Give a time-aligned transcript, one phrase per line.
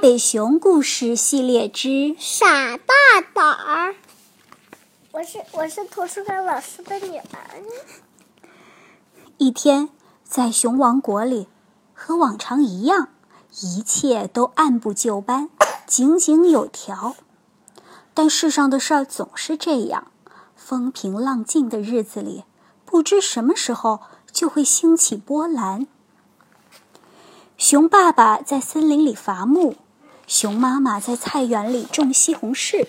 [0.00, 2.94] 北熊故事系列之傻大
[3.34, 3.94] 胆儿。
[5.12, 7.62] 我是我是图书馆老师的女儿。
[9.36, 9.90] 一天，
[10.24, 11.48] 在熊王国里，
[11.92, 13.08] 和往常一样，
[13.60, 15.50] 一切都按部就班，
[15.86, 17.14] 井井有条。
[18.14, 20.10] 但世上的事儿总是这样，
[20.56, 22.44] 风平浪静的日子里，
[22.86, 24.00] 不知什么时候
[24.32, 25.86] 就会兴起波澜。
[27.58, 29.76] 熊爸爸在森林里伐木，
[30.30, 32.86] 熊妈妈在菜园里种西红柿，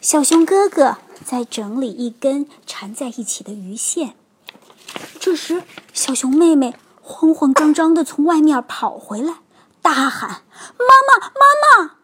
[0.00, 4.14] 小熊哥哥在整理一根缠在一起的鱼线。
[5.18, 9.38] 这时，小熊妹妹慌慌张张地从外面跑回来，
[9.82, 10.42] 大喊
[10.78, 11.40] ：“妈妈，妈
[11.88, 11.96] 妈！”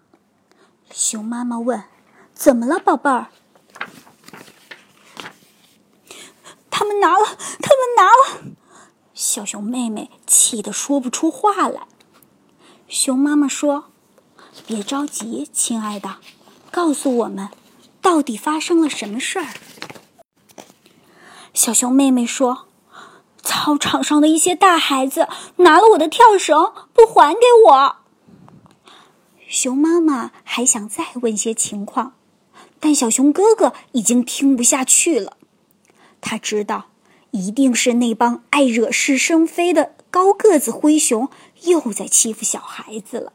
[0.90, 1.84] 熊妈妈问
[2.34, 3.28] ：“怎么了，宝贝儿？”
[6.68, 7.24] 他们拿了，
[7.62, 8.40] 他们拿了。
[9.14, 11.82] 小熊妹妹气得说不出话来。
[12.88, 13.84] 熊妈妈说
[14.66, 16.16] ：“别着急，亲爱的，
[16.70, 17.48] 告诉我们，
[18.00, 19.46] 到底发生了什么事儿？”
[21.54, 22.66] 小熊妹妹说
[23.42, 27.96] ：“操场上的一些大孩子拿了我的跳绳，不还给我。”
[29.48, 32.14] 熊妈妈还想再问些情况，
[32.78, 35.36] 但小熊哥哥已经听不下去了。
[36.20, 36.86] 他知道。
[37.32, 41.28] 一定是那帮爱惹是生非的高个子灰熊
[41.62, 43.32] 又在欺负小孩子了。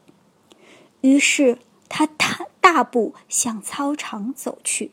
[1.06, 4.90] 于是他大大步向操场走去。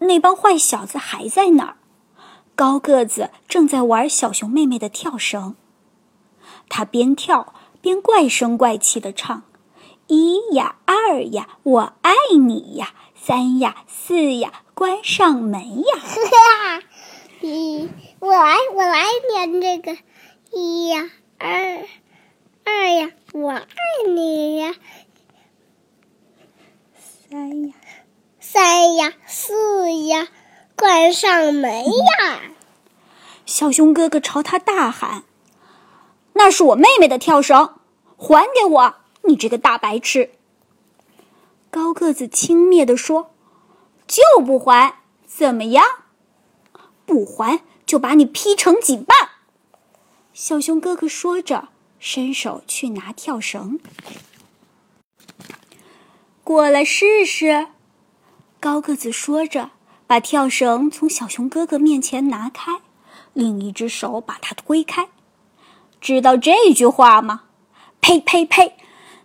[0.00, 1.76] 那帮坏小子还在那儿，
[2.54, 5.56] 高个子正在玩小熊妹妹的跳绳。
[6.68, 9.44] 他边跳边怪声怪气的唱
[10.08, 16.82] ：“一呀，二呀，我爱你呀。”三呀，四呀，关上门呀！
[17.40, 17.88] 一，
[18.20, 19.96] 我来，我来念这个。
[20.52, 21.86] 一呀，二，
[22.66, 23.64] 二呀，我爱
[24.08, 24.74] 你呀。
[27.30, 27.74] 三呀，
[28.40, 30.26] 三呀，四呀，
[30.74, 32.40] 关上门呀！
[33.46, 35.22] 小熊哥哥朝他大喊
[36.34, 37.74] ：“那是我妹妹的跳绳，
[38.16, 38.96] 还给我！
[39.22, 40.32] 你这个大白痴！”
[41.70, 43.30] 高个子轻蔑地说
[44.08, 45.84] ：“就不还，怎么样？
[47.04, 49.16] 不还就把你劈成几半。”
[50.34, 51.68] 小熊哥哥说着，
[52.08, 53.80] 伸手去拿跳绳。
[56.44, 57.66] 过来试试。
[58.60, 59.70] 高个子说着，
[60.06, 62.80] 把跳绳从小熊哥哥面前拿开，
[63.32, 65.08] 另一只手把它推开。
[66.00, 67.42] 知道这句话吗？
[68.00, 68.76] 呸呸呸！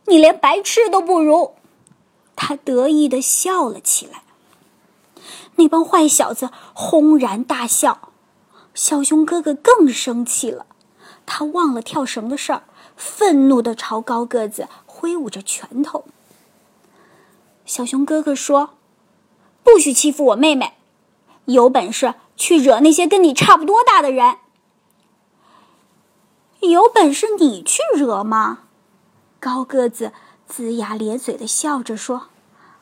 [0.07, 1.53] 你连白痴都不如。
[2.35, 4.23] 他得意的笑了起来。
[5.57, 8.11] 那帮坏小子轰然大笑，
[8.73, 10.65] 小熊哥哥更生气了。
[11.27, 12.63] 他忘了跳绳的事儿，
[13.01, 16.05] 愤怒的朝高个子挥舞着拳头。
[17.65, 18.75] 小熊哥哥说
[19.65, 20.75] ：“不许欺负我妹妹，
[21.45, 24.37] 有本事去惹那些跟你差不多大的人。”
[26.61, 28.59] 有本事你去惹吗？
[29.39, 30.13] 高个子。
[30.47, 32.27] 龇牙咧嘴的笑着说：“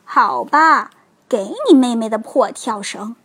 [0.04, 0.90] 好吧，
[1.28, 3.16] 给你妹妹的破跳绳。”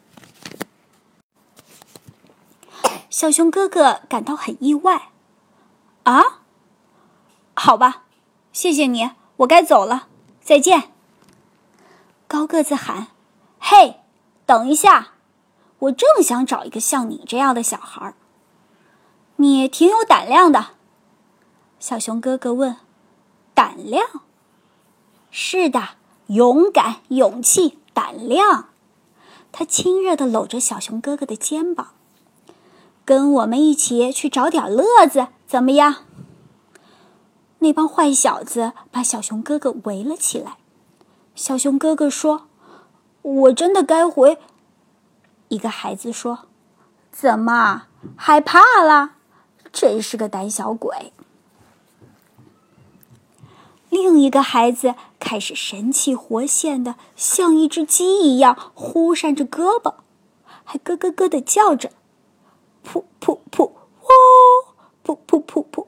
[3.09, 5.09] 小熊哥哥感到很意外。
[6.03, 6.41] “啊，
[7.65, 8.03] 好吧，
[8.53, 10.07] 谢谢你，我该走了，
[10.39, 10.91] 再见。”
[12.29, 13.07] 高个子喊
[13.57, 14.01] ：“嘿，
[14.45, 15.13] 等一下，
[15.79, 18.13] 我正想找一个像你这样的小孩儿。
[19.37, 20.73] 你挺有胆量的。”
[21.81, 22.77] 小熊哥哥问
[23.55, 24.05] ：“胆量？”
[25.31, 25.95] 是的，
[26.27, 28.69] 勇敢、勇气、胆量。
[29.51, 31.93] 他亲热的搂着小熊哥哥的肩膀，
[33.03, 36.05] 跟我们一起去找点乐子，怎么样？
[37.59, 40.57] 那帮坏小子把小熊哥哥围了起来。
[41.33, 42.47] 小熊哥哥说
[43.21, 44.38] ：“我真的该回。”
[45.49, 46.47] 一个孩子说
[47.11, 49.13] ：“怎么害怕了？
[49.71, 51.11] 真是个胆小鬼。”
[53.89, 59.95] 另一个孩子开始神气活现的，像一只鸡一样忽扇着胳膊，
[60.65, 61.91] 还咯咯咯的叫着
[62.85, 63.74] ：“噗噗噗，喔！
[65.06, 65.88] 噗噗噗噗，喔！”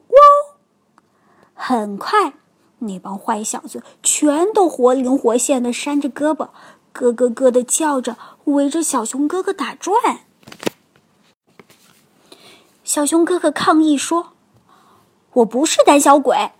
[1.60, 2.34] 很快，
[2.78, 6.50] 那帮坏小子全都活灵活现的扇着胳膊，
[6.92, 10.20] 咯咯咯的叫着，围着小熊哥哥打转。
[12.84, 14.34] 小熊哥哥抗议说
[15.34, 16.52] ：“我不是胆小鬼。”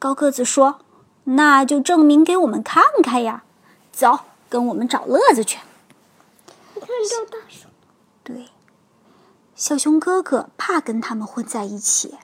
[0.00, 0.80] 高个子说
[1.24, 3.44] ：“那就证明给我们看看呀！
[3.92, 4.18] 走，
[4.50, 5.60] 跟我们找乐子去。”
[6.74, 7.70] 你看，这大熊。
[8.22, 8.48] 对，
[9.54, 12.16] 小熊哥哥怕跟他们混在一起，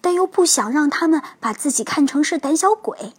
[0.00, 3.12] 但又不想让他们把自己看成是胆小鬼。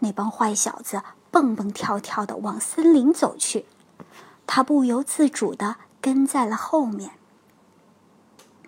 [0.00, 3.66] 那帮坏小子蹦蹦跳跳的往森林走去，
[4.46, 7.12] 他不由自主的跟在了后面。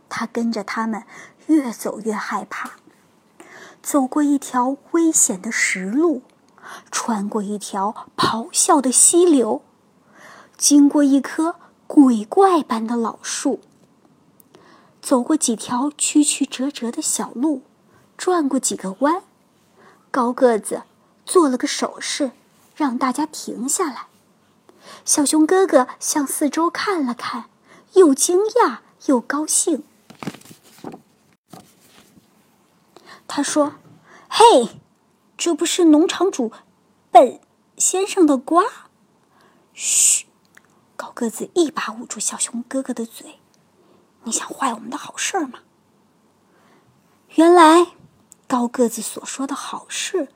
[0.09, 1.05] 他跟着他们，
[1.47, 2.73] 越走越害怕。
[3.83, 6.23] 走过一条危险的石路，
[6.91, 9.63] 穿过一条咆哮的溪流，
[10.57, 11.57] 经过一棵
[11.87, 13.61] 鬼怪般的老树，
[15.03, 17.63] 走过几条曲曲折折的小路，
[18.17, 19.25] 转过几个弯，
[20.13, 20.85] 高个子
[21.27, 22.31] 做了个手势，
[22.77, 24.07] 让大家停下来。
[25.05, 27.51] 小熊哥哥向四周看了看，
[27.95, 29.83] 又惊讶又高兴。
[33.27, 33.75] 他说
[34.31, 34.81] ：“嘿，
[35.37, 36.53] 这不是农场主
[37.11, 37.41] 本
[37.77, 38.63] 先生的瓜？”
[39.75, 40.27] 嘘，
[40.97, 43.41] 高个子一把捂住小熊哥哥的嘴
[44.25, 45.61] ：“你想坏我们的好事吗？”
[47.37, 47.89] 原来，
[48.47, 50.29] 高个子所说的好事，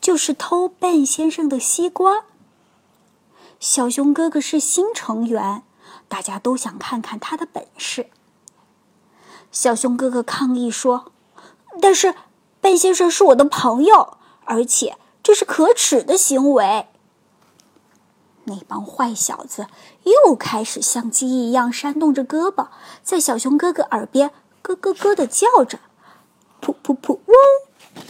[0.00, 2.24] 就是偷笨先生的西瓜。
[3.58, 5.62] 小熊哥哥是新成员，
[6.08, 8.10] 大家都想看看他的本事。
[9.50, 11.12] 小熊哥哥抗议说
[11.80, 12.14] ：“但是。”
[12.62, 16.89] 笨先生是我的朋友，而且这是可耻的行为。
[18.50, 19.68] 那帮坏小子
[20.02, 22.66] 又开始像鸡一样扇动着胳膊，
[23.04, 25.78] 在小熊哥哥耳边咯咯咯的叫着
[26.60, 28.04] ：“噗噗噗嗡！”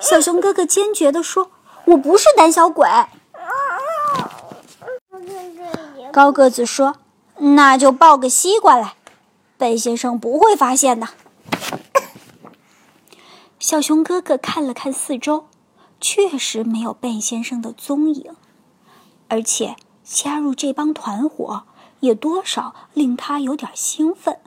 [0.00, 1.50] 小熊哥哥坚决地说
[1.86, 2.88] ：“我不是胆小鬼。”
[6.12, 6.96] 高个子说
[7.38, 8.94] ：“那就抱个西瓜来，
[9.58, 11.08] 笨先生不会发现的。”
[13.58, 15.46] 小熊哥哥看了看四周，
[16.00, 18.34] 确实没有笨先生的踪影，
[19.30, 21.62] 而且加入这帮团伙
[22.00, 24.38] 也多少令他有点兴奋。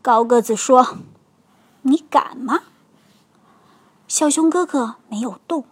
[0.00, 0.98] 高个子说
[1.82, 2.60] ：“你敢吗？”
[4.06, 5.64] 小熊哥哥没有动。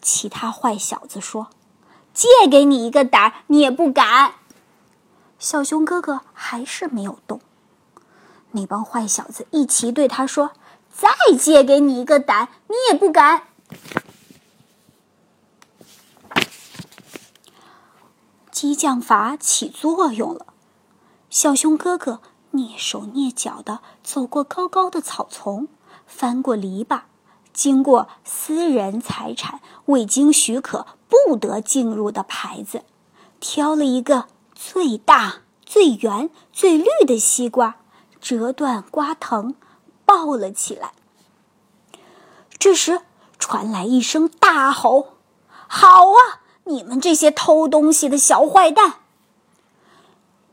[0.00, 1.48] 其他坏小子说
[2.14, 4.36] ：“借给你一个胆，你也不敢。”
[5.38, 7.40] 小熊哥哥还是没有动。
[8.52, 10.52] 那帮坏小子一齐对他说。
[10.96, 13.48] 再借给你一个胆，你也不敢。
[18.64, 20.46] 激将法起作用了，
[21.28, 25.68] 小熊哥哥蹑手蹑脚的走过高高的草丛，
[26.06, 27.02] 翻过篱笆，
[27.52, 32.84] 经过私人财产未经许可不得进入的牌子，
[33.38, 37.76] 挑了一个最大、最圆、最绿的西瓜，
[38.18, 39.54] 折断瓜藤。
[40.06, 40.92] 抱了起来。
[42.58, 43.02] 这时
[43.38, 45.16] 传来一声大吼
[45.68, 48.94] ：“好啊，你们这些偷东西的小坏蛋！”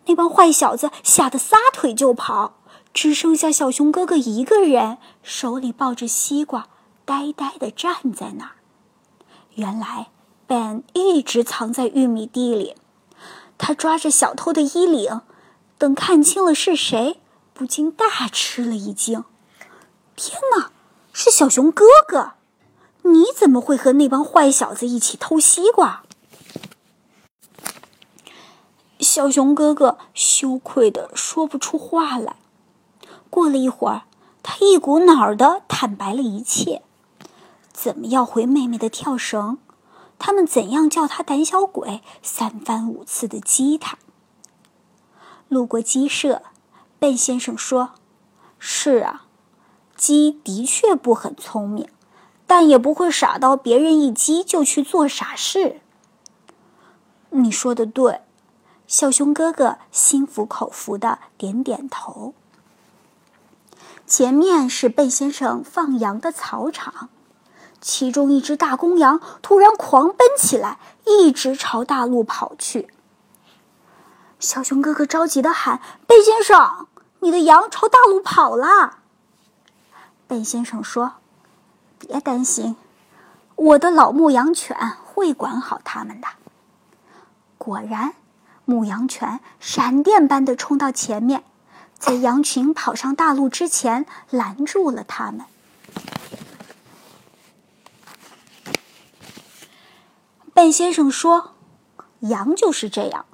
[0.08, 2.56] 那帮坏小子吓得撒腿就跑，
[2.94, 6.68] 只剩下小熊哥哥一个人，手里抱着西瓜，
[7.06, 8.52] 呆呆的站在那儿。
[9.56, 10.08] 原来
[10.48, 12.76] ，Ben 一直藏在玉米地里，
[13.58, 15.22] 他抓着小偷的衣领，
[15.78, 17.22] 等看清了是谁，
[17.54, 19.24] 不禁大吃了一惊。
[20.16, 20.72] 天哪，
[21.14, 22.34] 是小熊哥哥！
[23.04, 26.04] 你怎么会和那帮坏小子一起偷西瓜？
[29.00, 32.36] 小熊哥哥羞愧的说不出话来。
[33.30, 34.04] 过了一会儿，
[34.44, 36.84] 他一股脑儿的坦白了一切：
[37.74, 39.58] 怎么要回妹妹的跳绳？
[40.20, 42.02] 他们怎样叫他胆小鬼？
[42.22, 43.98] 三番五次的激他。
[45.50, 46.44] 路过鸡舍，
[47.00, 47.94] 笨先生说
[48.60, 49.26] ：“是啊。”
[49.98, 51.88] 鸡的确不很聪明，
[52.52, 55.80] 但也不会傻到别人一激就去做傻事。
[57.30, 58.20] 你说的对，
[58.88, 62.34] 小熊哥哥心服口服的点点头。
[64.06, 67.08] 前面是贝先生放羊的草场，
[67.80, 72.90] 其中一只大公羊突然狂奔起来，一直朝大路跑去。
[74.42, 76.88] 小熊哥哥着急的喊：“贝先生，
[77.22, 78.98] 你的羊朝大路跑了！”
[80.28, 81.14] 笨先生说
[82.08, 82.76] ：“别担心，
[83.56, 86.28] 我的老牧羊犬会管好它们的。”
[87.58, 88.16] 果然，
[88.66, 91.44] 牧羊犬闪电般的冲到前面，
[92.00, 95.46] 在羊群跑上大路之前拦住了它们。
[100.54, 101.52] 笨先生说
[102.22, 103.26] ：“羊就是这样，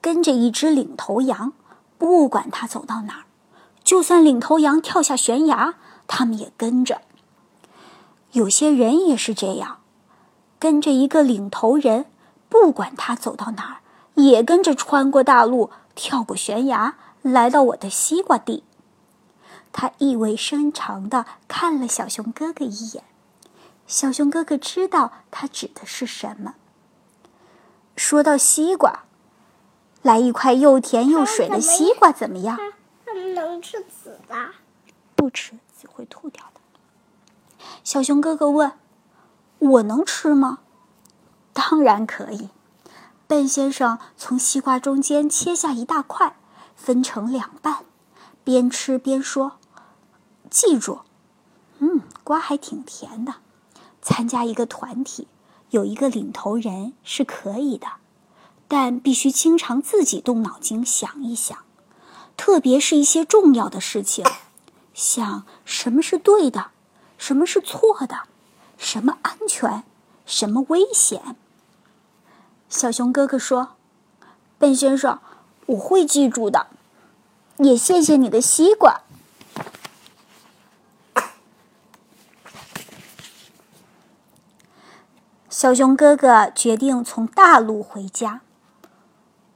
[0.00, 1.52] 跟着一只领头羊，
[1.98, 3.24] 不管它走到哪儿，
[3.82, 5.74] 就算领头羊跳下悬崖。”
[6.10, 7.02] 他们也跟着。
[8.32, 9.78] 有些人也是这样，
[10.58, 12.06] 跟着一个领头人，
[12.48, 13.76] 不管他走到哪儿，
[14.14, 18.64] 也跟着穿过大路，跳过悬崖，来到我的西瓜地。
[19.72, 23.04] 他意味深长地看了小熊哥哥一眼。
[23.86, 26.54] 小熊哥哥知道他指的是什么。
[27.96, 29.04] 说到西瓜，
[30.02, 32.58] 来一块又甜又水的西瓜怎么样？
[33.06, 34.34] 他们能吃籽的？
[35.16, 36.57] 不吃，籽会吐掉的。
[37.84, 38.72] 小熊哥哥问
[39.58, 40.58] ：“我能吃吗
[41.52, 42.50] ？”“当然可以。”
[43.26, 46.36] 笨先生从西瓜中间切下一大块，
[46.74, 47.84] 分成两半，
[48.42, 49.58] 边吃边说
[50.48, 51.00] ：“记住，
[51.78, 53.34] 嗯，瓜还挺甜的。
[54.00, 55.28] 参加一个团体，
[55.70, 57.86] 有一个领头人是可以的，
[58.66, 61.58] 但必须经常自己动脑筋想一想，
[62.38, 64.24] 特别是一些重要的事情，
[64.94, 66.70] 想什么是对的，
[67.18, 68.20] 什么是错的，
[68.78, 69.82] 什么安全，
[70.24, 71.36] 什么危险。”
[72.70, 73.76] 小熊哥哥说
[74.58, 75.20] ：“笨先生，
[75.66, 76.68] 我会记住的，
[77.58, 79.02] 也谢谢你的西瓜。”
[85.50, 88.42] 小熊哥哥决定从大路回家。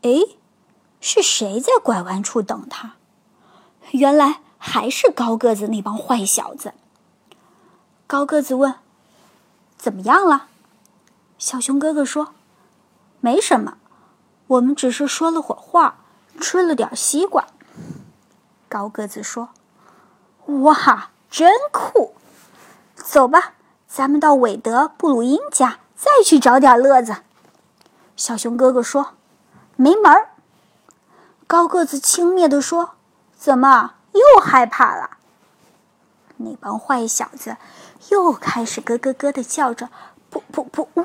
[0.02, 0.10] 哎，
[1.00, 2.96] 是谁在拐弯处等他？
[3.92, 6.72] 原来还是高个子那帮坏小子。
[8.12, 8.74] 高个子问
[9.78, 10.48] ：“怎么样了？”
[11.40, 12.34] 小熊哥哥说。
[13.20, 13.78] 没什么，
[14.48, 15.96] 我们只是说了会儿话，
[16.38, 17.46] 吃了点西瓜。
[18.68, 19.48] 高个子说
[20.60, 22.14] ：“哇，真酷！
[22.96, 23.54] 走吧，
[23.88, 27.16] 咱们到韦德布鲁因家再去找点乐子。”
[28.14, 29.14] 小熊哥哥说
[29.76, 30.32] ：“没门儿。”
[31.48, 32.90] 高个子轻蔑地说
[33.34, 35.16] ：“怎么又害怕了？”
[36.44, 37.56] 那帮坏小子
[38.10, 39.88] 又开始咯咯咯的叫着
[40.32, 41.04] ：“噗噗噗，呜！”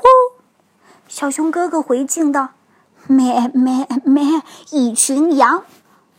[1.08, 2.50] 小熊哥哥回敬道
[3.08, 5.64] ：“咩咩咩，一群羊，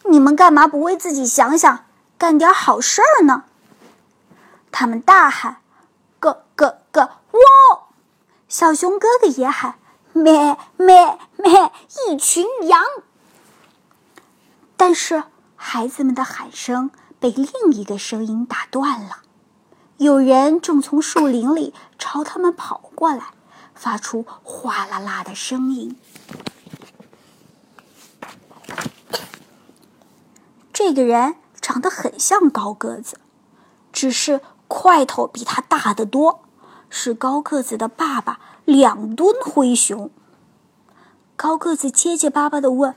[0.05, 1.85] 你们干嘛不为自己想想，
[2.17, 3.45] 干点好事儿呢？”
[4.71, 5.59] 他们大喊
[6.21, 7.41] ：“咯咯咯，哇！”
[8.49, 9.75] 小熊哥哥也喊
[10.15, 11.73] ：“咩咩咩，
[12.09, 12.83] 一群羊。”
[14.77, 15.25] 但是
[15.57, 19.23] 孩子们的喊声被另一个声音打断了，
[19.99, 23.35] 有人正从树林里朝他们跑过来。
[23.79, 25.97] 发出哗啦啦的声音。
[30.73, 33.21] 这个人长得很像高个子，
[33.93, 36.41] 只是块头比他大得多，
[36.91, 40.11] 是高个子的爸爸两吨灰熊。
[41.37, 42.97] 高个子结结巴巴的问：“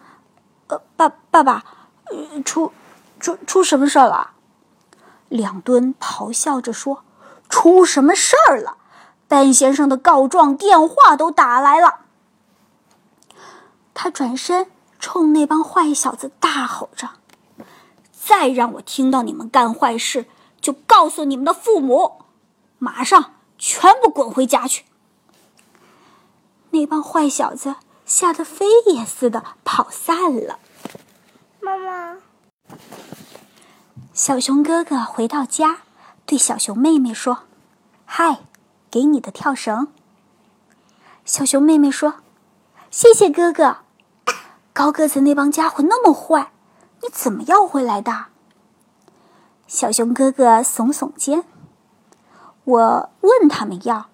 [0.66, 1.64] 呃，爸爸爸，
[2.06, 2.72] 呃出
[3.20, 4.32] 出出什么事了？”
[5.32, 7.06] 两吨咆哮着说
[7.48, 8.78] ：“出什么事儿了？”
[9.30, 12.02] 班先生的告状电话都打来了。
[13.94, 14.70] 他转身
[15.00, 17.12] 冲那帮坏小子大吼着
[18.12, 20.26] ：“再让我听到你们干坏事，
[20.60, 22.24] 就告诉你们的父母，
[22.78, 24.84] 马上全部滚回家去！”
[26.72, 30.60] 那帮坏小子吓得飞也似的跑散了。
[31.62, 32.18] 妈妈，
[34.14, 35.80] 小熊哥哥回到家，
[36.26, 37.44] 对小熊妹妹说
[38.06, 38.42] ：“嗨。”
[38.92, 39.88] 给你的跳绳。
[41.24, 42.16] 小熊妹妹说
[42.92, 43.78] ：“谢谢哥哥。”
[44.74, 46.52] 高个子那帮家伙那么坏，
[47.02, 48.26] 你怎么要回来的？
[49.66, 51.46] 小熊哥哥耸耸肩
[52.66, 54.10] ：“我问他们要，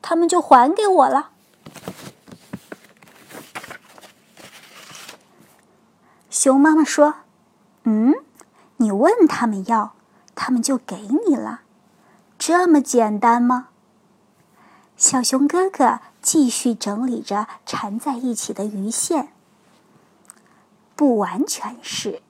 [0.00, 1.30] 他们就还给我了。”
[6.30, 7.14] 熊妈妈说
[7.82, 8.14] ：“嗯，
[8.80, 9.92] 你问他们要，
[10.34, 10.96] 他们就给
[11.26, 11.60] 你了，
[12.38, 13.68] 这么简单吗？”
[14.96, 19.28] 小熊哥哥继续整理着缠在一起的鱼线。
[20.96, 22.22] 不完全是。